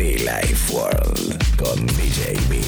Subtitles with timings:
[0.00, 2.58] Be Life World con DJ B.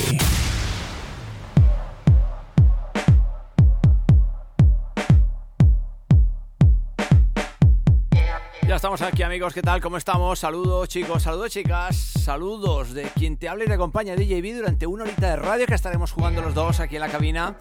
[8.69, 9.81] Ya estamos aquí amigos, ¿qué tal?
[9.81, 10.41] ¿Cómo estamos?
[10.41, 15.05] Saludos chicos, saludos chicas, saludos de quien te habla y te acompaña DJB durante una
[15.05, 17.57] horita de radio que estaremos jugando los dos aquí en la cabina.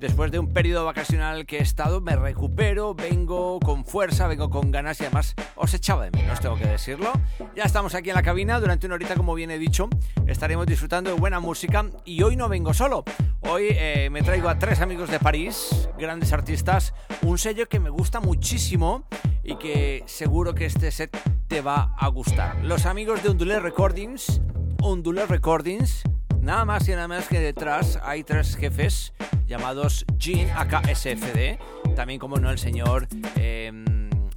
[0.00, 4.70] Después de un periodo vacacional que he estado, me recupero, vengo con fuerza, vengo con
[4.70, 7.12] ganas y además os echaba de menos, tengo que decirlo.
[7.54, 9.90] Ya estamos aquí en la cabina durante una horita, como bien he dicho,
[10.26, 13.04] estaremos disfrutando de buena música y hoy no vengo solo.
[13.40, 17.90] Hoy eh, me traigo a tres amigos de París, grandes artistas, un sello que me
[17.90, 19.04] gusta muchísimo
[19.44, 21.14] y que seguro que este set
[21.46, 22.64] te va a gustar.
[22.64, 24.40] Los amigos de Ondulé Recordings,
[24.80, 26.04] Ondulé Recordings,
[26.40, 29.12] nada más y nada menos que detrás hay tres jefes
[29.46, 31.58] llamados Jean AKSFD,
[31.94, 33.72] también como no el señor eh,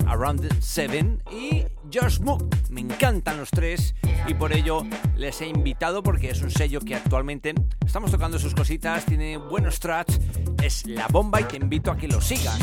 [0.07, 2.43] Around Seven y Josh Mook.
[2.69, 3.95] Me encantan los tres
[4.27, 4.83] y por ello
[5.15, 7.53] les he invitado porque es un sello que actualmente
[7.85, 10.19] estamos tocando sus cositas, tiene buenos tracks,
[10.61, 12.59] es la bomba y te invito a que lo sigas.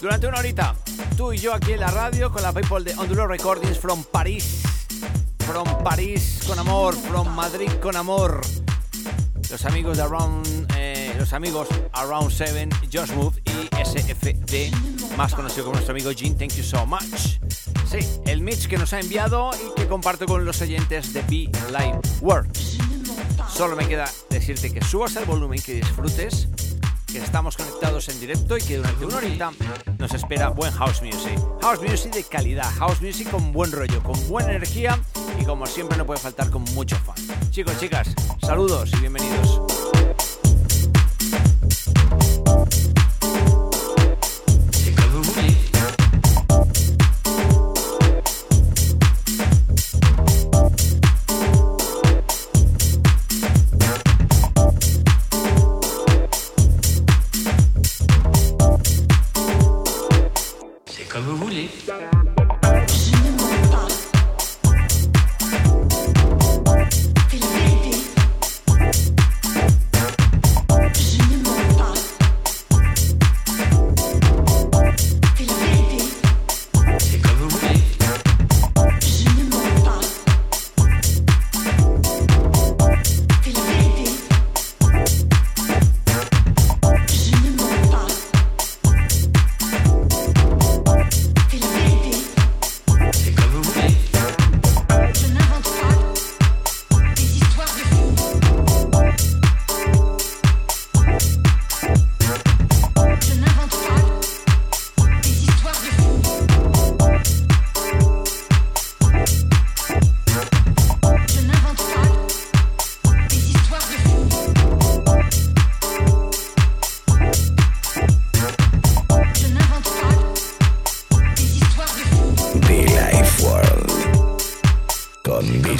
[0.00, 0.74] Durante una horita,
[1.16, 4.81] tú y yo aquí en la radio con la people de Ondulo Recordings from París.
[5.46, 8.40] From París con amor, from Madrid con amor.
[9.50, 14.70] Los amigos de Around, eh, los amigos Around 7, Josh Move y SFD,
[15.16, 17.40] más conocido como nuestro amigo Jean, thank you so much.
[17.90, 21.50] Sí, el mix que nos ha enviado y que comparto con los oyentes de Be
[21.70, 22.56] Live World.
[23.48, 26.48] Solo me queda decirte que subas el volumen, que disfrutes,
[27.12, 29.50] que estamos conectados en directo y que durante una horita
[29.98, 31.38] nos espera buen house music.
[31.60, 34.98] House music de calidad, house music con buen rollo, con buena energía
[35.42, 37.16] y como siempre no puede faltar con mucho fan.
[37.50, 38.08] Chicos, chicas,
[38.40, 39.60] saludos y bienvenidos.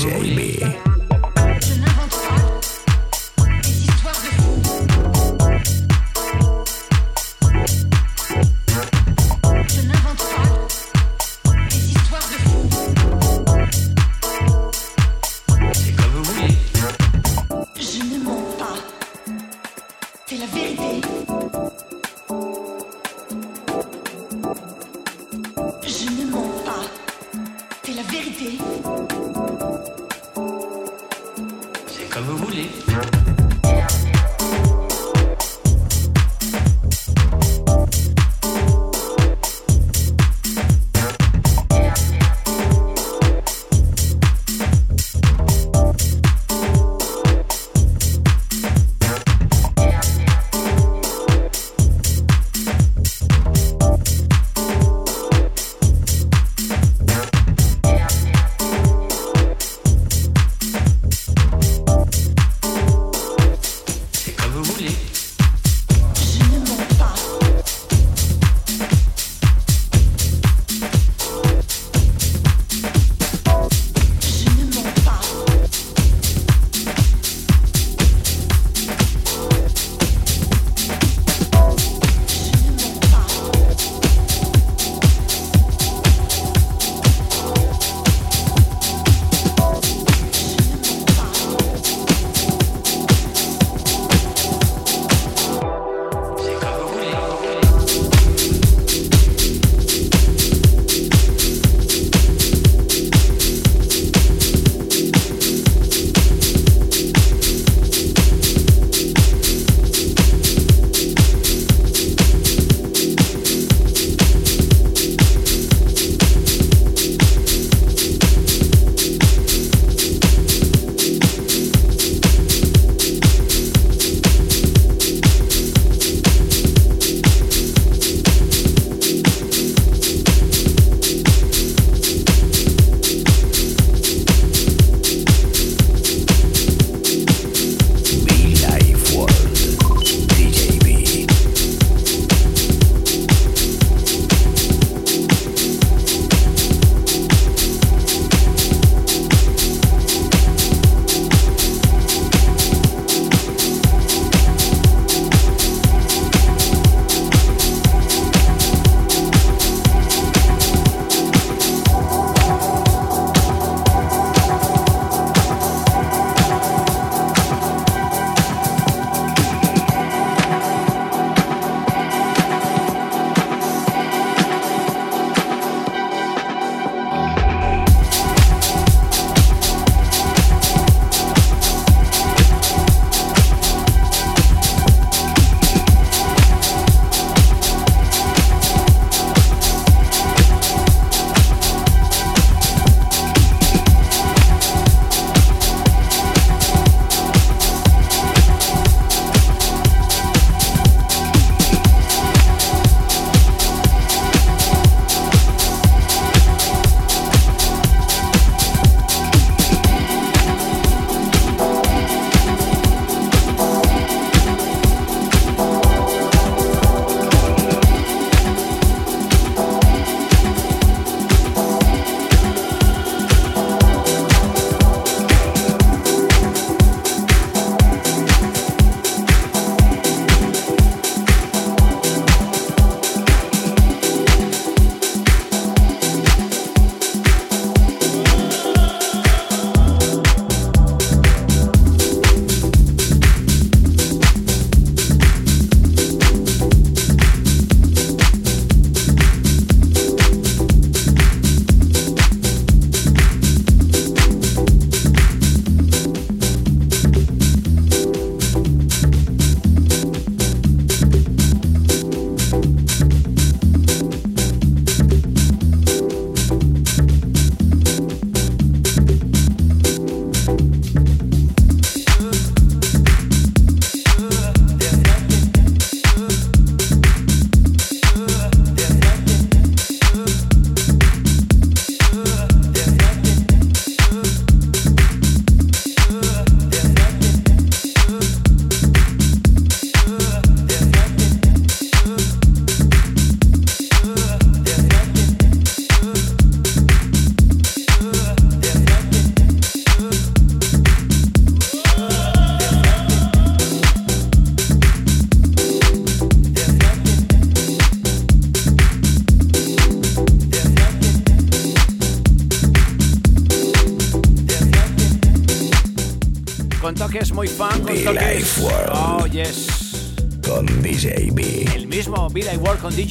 [0.05, 0.82] Con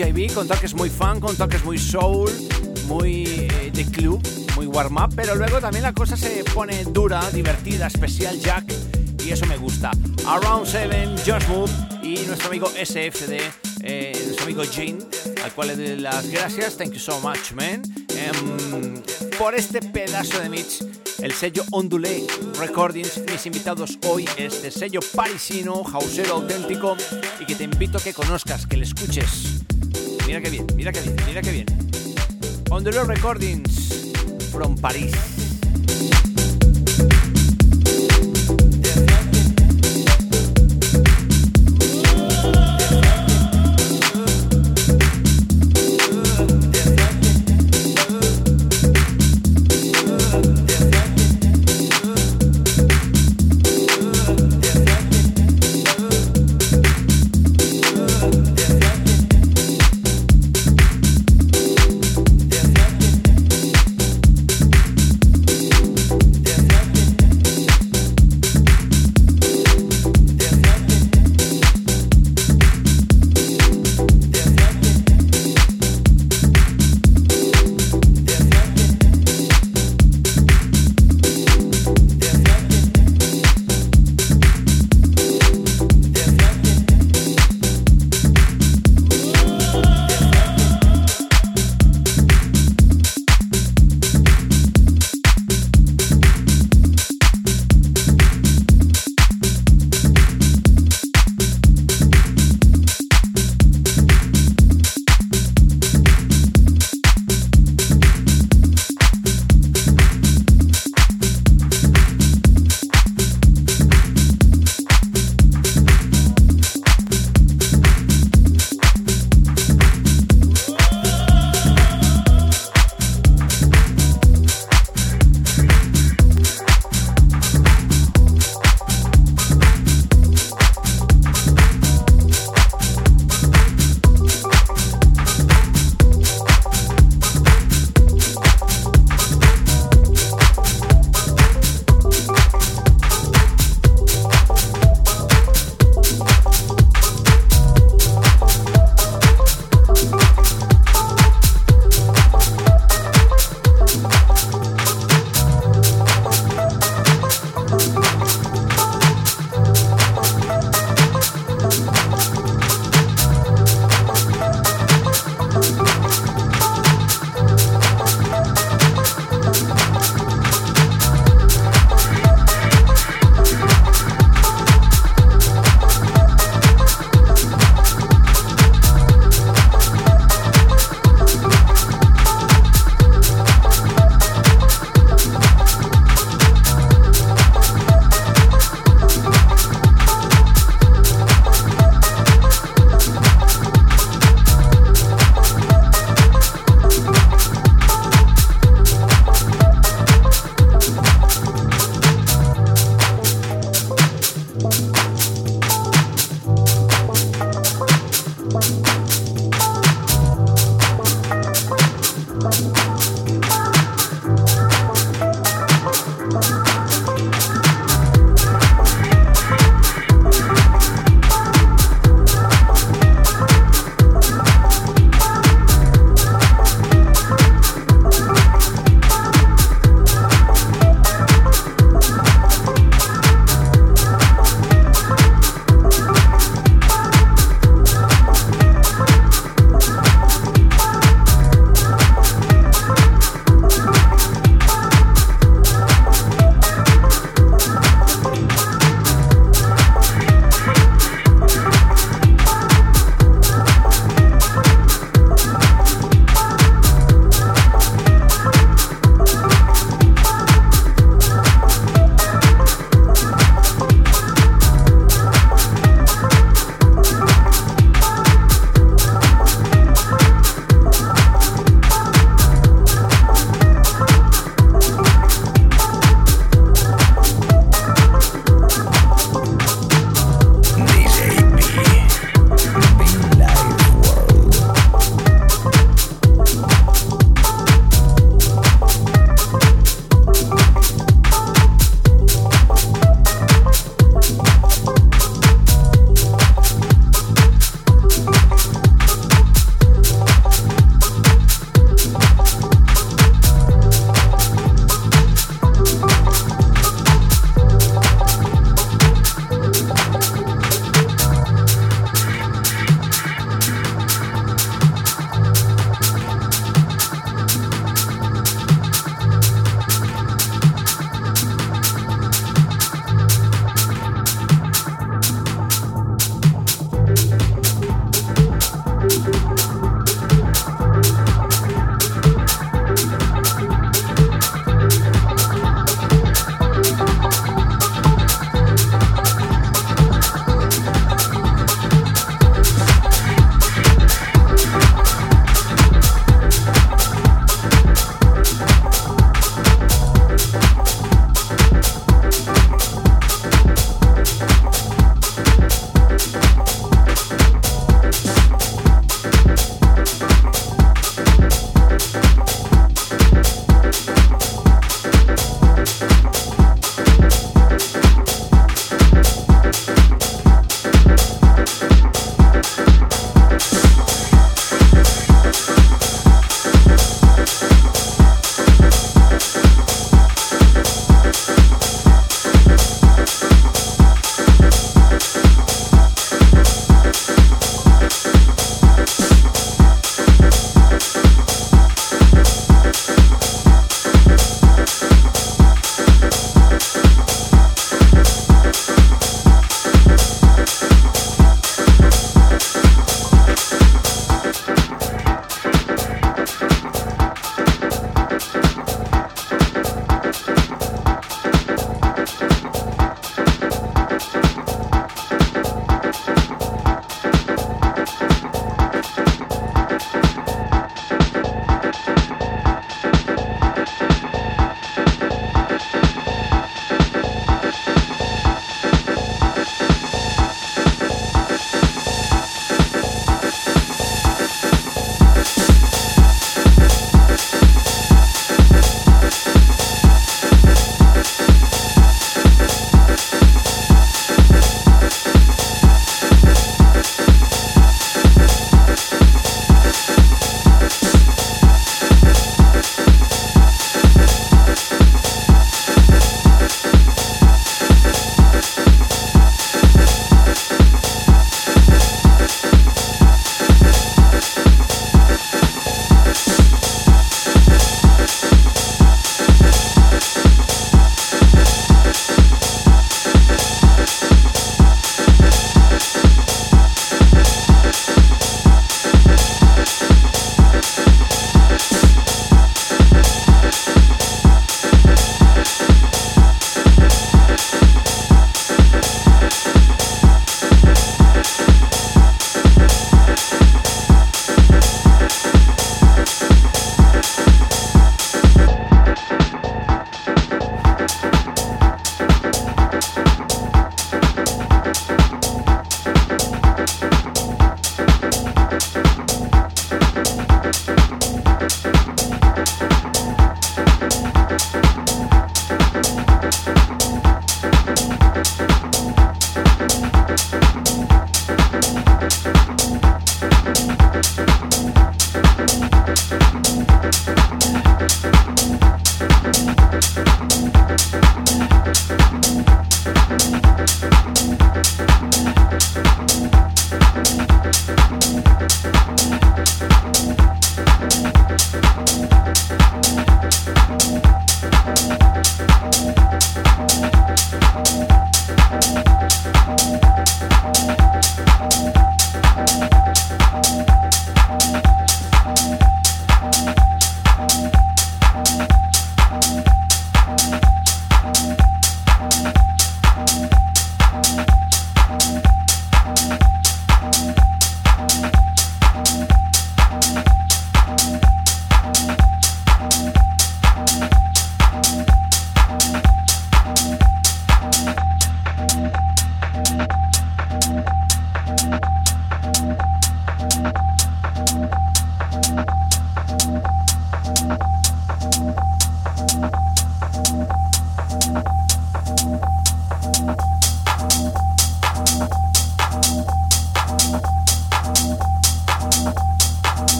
[0.00, 2.30] Con toques muy fan, con toques muy soul,
[2.86, 4.18] muy eh, de club,
[4.56, 8.64] muy warm up, pero luego también la cosa se pone dura, divertida, especial Jack,
[9.22, 9.90] y eso me gusta.
[10.26, 11.70] Around 7, Just Move
[12.02, 13.40] y nuestro amigo SFD,
[13.82, 15.00] eh, nuestro amigo Jane,
[15.44, 16.78] al cual le doy las gracias.
[16.78, 17.82] Thank you so much, man.
[18.08, 19.02] Em,
[19.38, 20.82] por este pedazo de mix,
[21.18, 22.26] el sello Ondulé
[22.58, 23.20] Recordings.
[23.30, 26.96] Mis invitados hoy es de sello parisino, hausero auténtico,
[27.38, 29.59] y que te invito a que conozcas, que le escuches.
[30.30, 31.66] Mira que bien, mira que bien, mira que bien.
[32.70, 34.12] Ondulé Recordings
[34.52, 35.10] from Paris.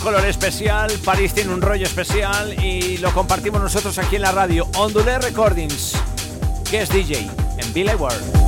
[0.00, 4.68] Color especial, París tiene un rollo especial y lo compartimos nosotros aquí en la radio.
[4.76, 5.94] Ondulé Recordings,
[6.70, 8.43] que es DJ en Billy World.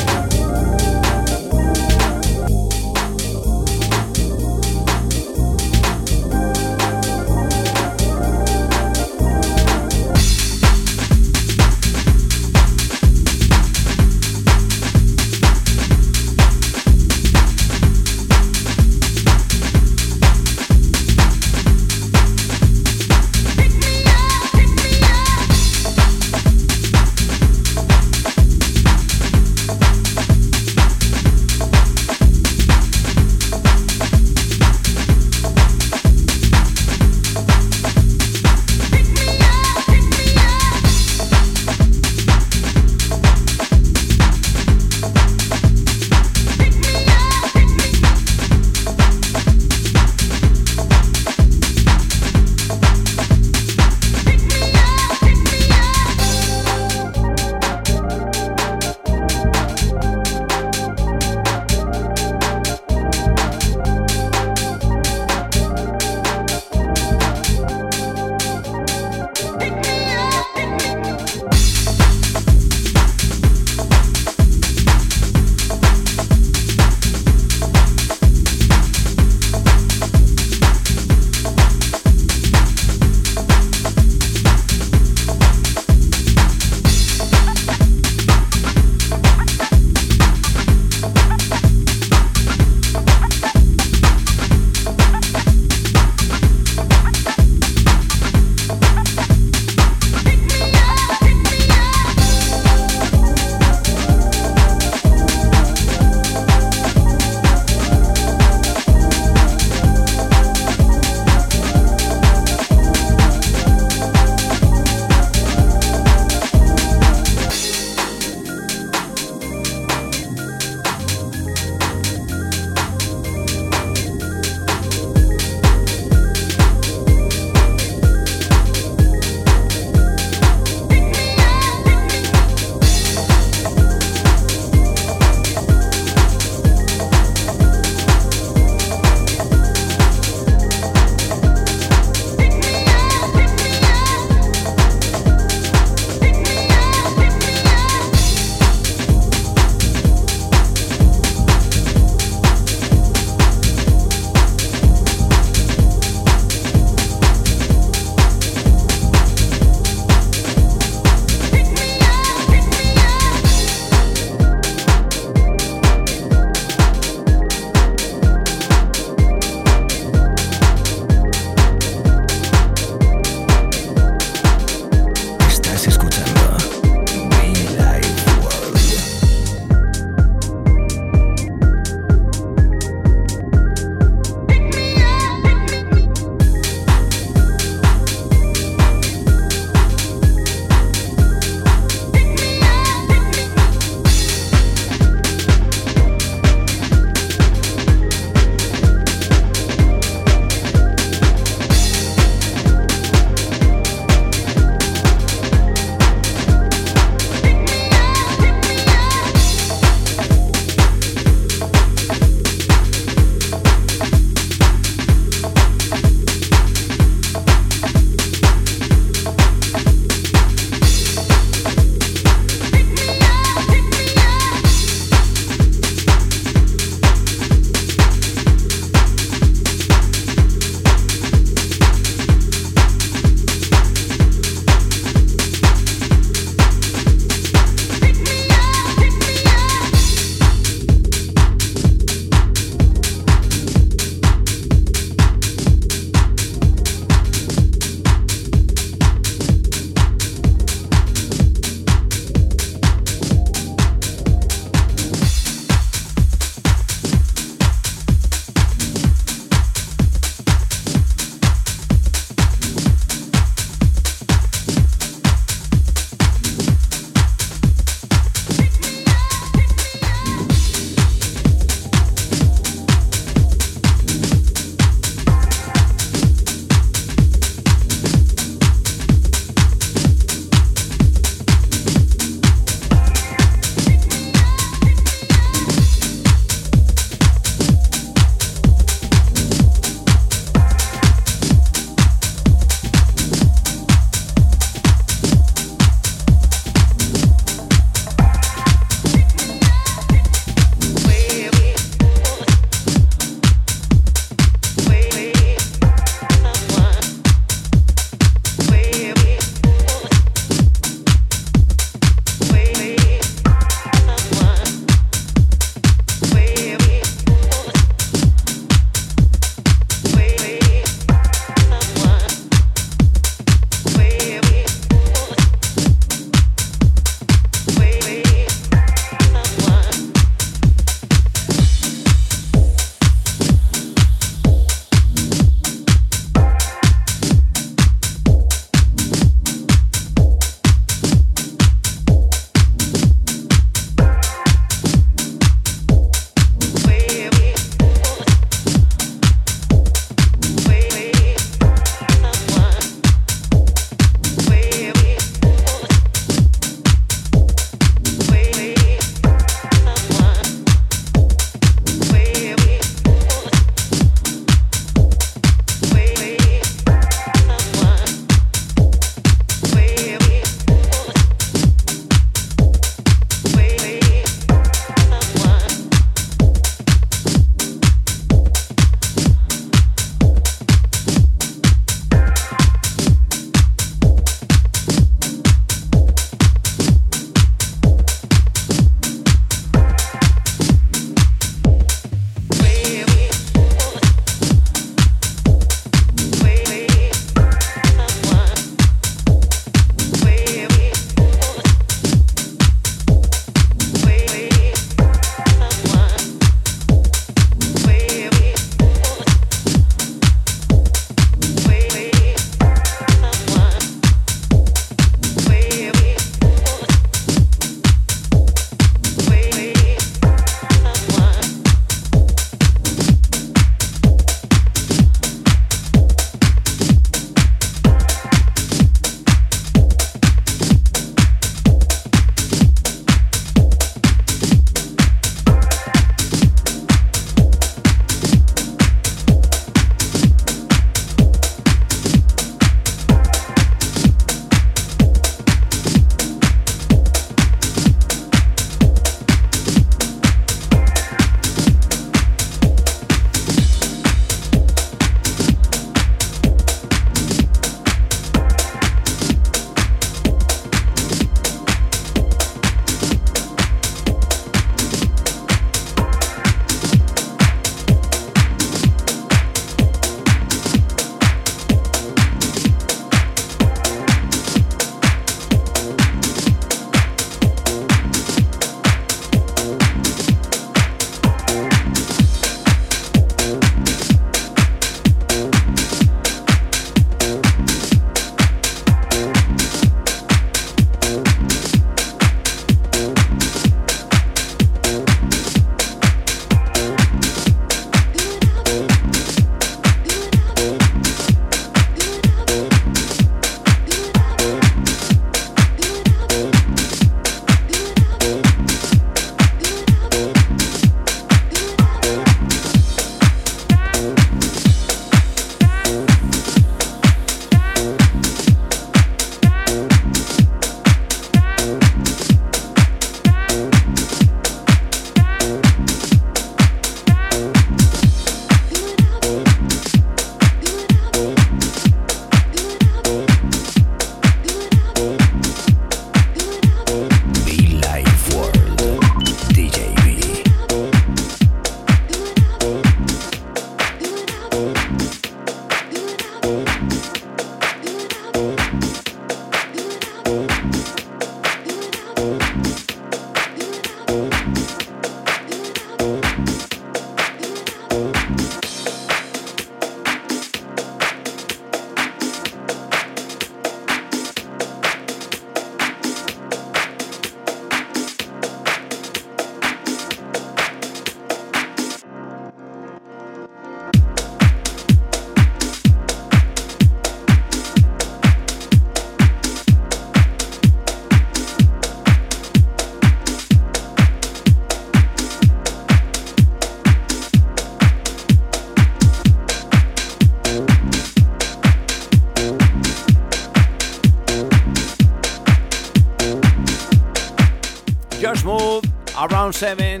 [599.54, 600.00] 7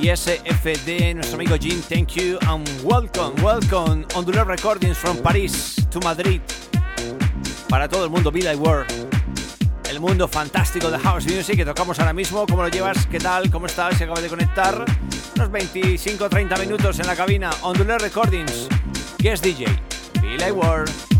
[0.00, 6.00] y SFD, nuestro amigo Jim, thank you and welcome, welcome, Ondular Recordings from Paris to
[6.00, 6.40] Madrid.
[7.68, 8.90] Para todo el mundo, Be Like World.
[9.88, 12.44] El mundo fantástico de House Music que tocamos ahora mismo.
[12.44, 13.06] ¿Cómo lo llevas?
[13.06, 13.52] ¿Qué tal?
[13.52, 13.96] ¿Cómo estás?
[13.96, 14.84] Se acaba de conectar.
[15.36, 17.50] Unos 25-30 minutos en la cabina.
[17.62, 18.66] Ondular Recordings.
[19.18, 19.66] Guest DJ.
[20.20, 21.11] Be Like World.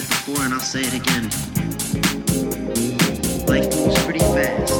[0.00, 1.24] Said it before and I'll say it again.
[3.46, 4.75] Life moves pretty fast.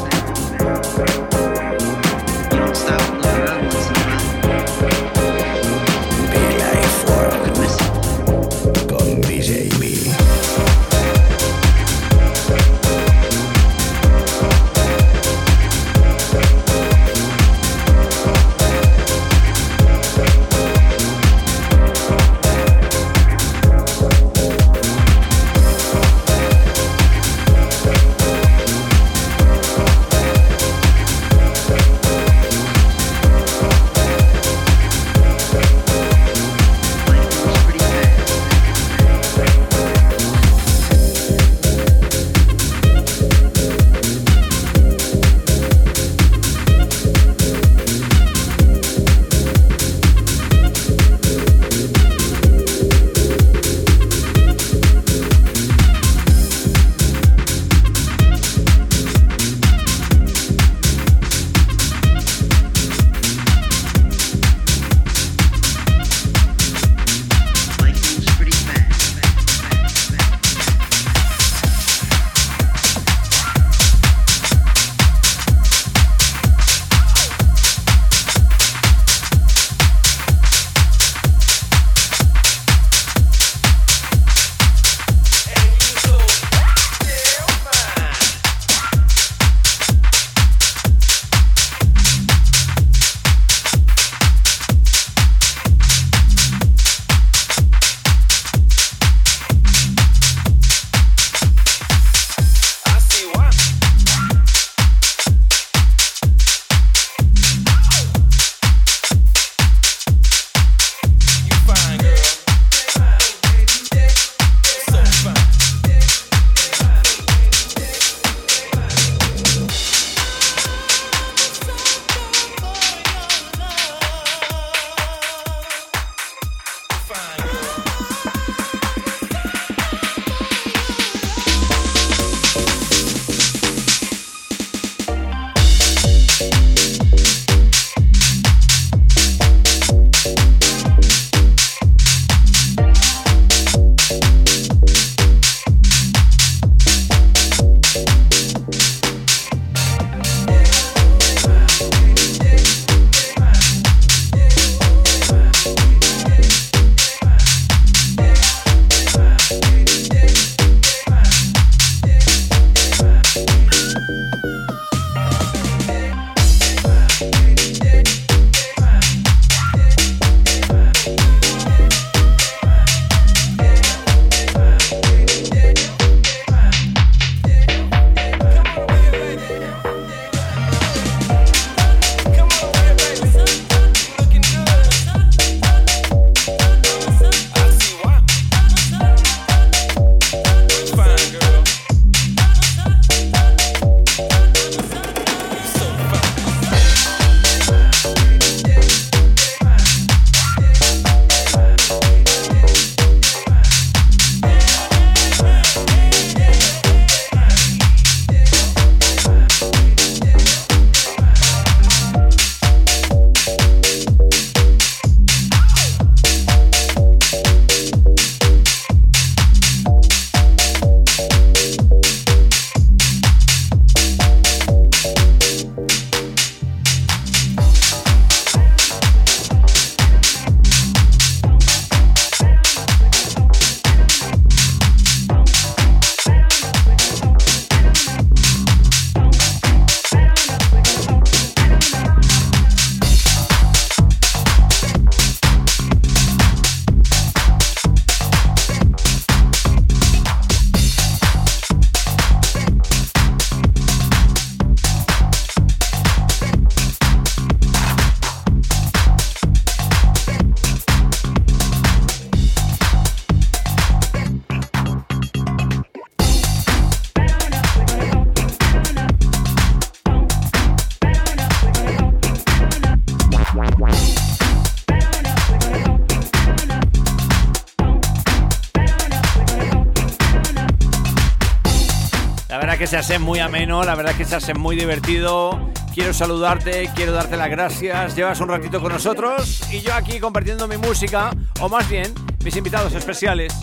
[283.09, 285.71] La verdad que se hace muy ameno, la verdad que se hace muy divertido.
[285.95, 288.17] Quiero saludarte, quiero darte las gracias.
[288.17, 291.31] Llevas un ratito con nosotros y yo aquí compartiendo mi música,
[291.61, 292.13] o más bien,
[292.45, 293.55] mis invitados especiales.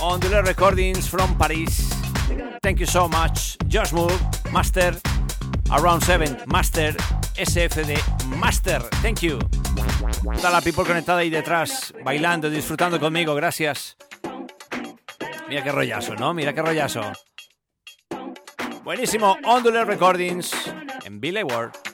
[0.00, 1.88] Ondulé Recordings from Paris.
[2.60, 3.56] Thank you so much.
[3.70, 4.14] Josh Moore,
[4.50, 4.98] Master.
[5.70, 6.96] Around 7, Master.
[7.36, 7.94] SFD,
[8.38, 8.82] Master.
[9.02, 9.38] Thank you.
[10.36, 13.36] Toda la people conectada ahí detrás, bailando, disfrutando conmigo.
[13.36, 13.96] Gracias.
[15.48, 16.34] Mira qué rollazo, ¿no?
[16.34, 17.02] Mira qué rollazo.
[18.88, 19.36] Buenísimo.
[19.44, 20.50] Ondulé Recordings
[21.04, 21.87] en Billy Ward.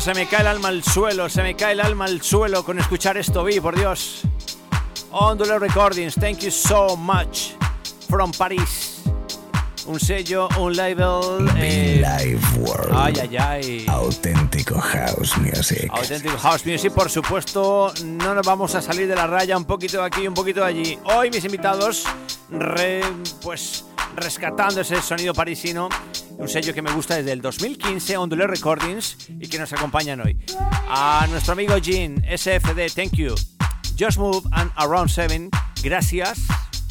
[0.00, 2.78] Se me cae el alma al suelo, se me cae el alma al suelo con
[2.78, 4.22] escuchar esto, vi, por Dios.
[5.10, 7.50] Ondule Recordings, thank you so much.
[8.08, 9.02] From Paris.
[9.86, 11.44] Un sello, un label.
[11.54, 12.92] Be eh, Live World.
[12.94, 13.86] ay, ay, ay.
[13.88, 15.90] Auténtico House Music.
[15.90, 19.98] Auténtico House Music, por supuesto, no nos vamos a salir de la raya un poquito
[20.00, 20.98] de aquí, un poquito de allí.
[21.04, 22.04] Hoy mis invitados,
[22.50, 23.02] re-
[23.42, 23.84] pues
[24.16, 25.88] rescatando ese sonido parisino,
[26.38, 30.38] un sello que me gusta desde el 2015, Ondule Recordings, y que nos acompañan hoy.
[30.88, 33.34] A nuestro amigo Jean, SFD, thank you.
[33.98, 35.50] Just Move and Around 7,
[35.82, 36.38] gracias,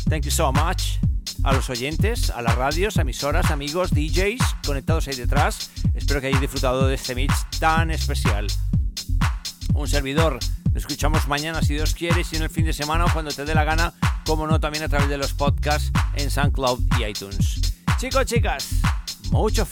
[0.10, 1.00] thank you so much.
[1.44, 5.72] A los oyentes, a las radios, emisoras, amigos, DJs conectados ahí detrás.
[5.94, 8.48] Espero que hayáis disfrutado de este mix tan especial
[9.74, 10.40] un servidor.
[10.74, 13.56] Lo escuchamos mañana si Dios quiere, si en el fin de semana cuando te dé
[13.56, 13.94] la gana,
[14.26, 17.62] como no, también a través de los podcasts en SoundCloud y iTunes.
[17.98, 18.70] Chicos, chicas,
[19.32, 19.66] mucho